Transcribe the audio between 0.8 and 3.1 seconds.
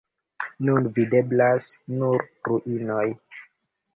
videblas nur ruinoj.